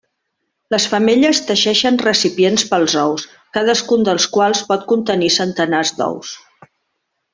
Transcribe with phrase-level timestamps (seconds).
[0.75, 3.27] Les femelles teixeixen recipients pels ous,
[3.59, 6.33] cadascun dels quals pot contenir centenars d'ous.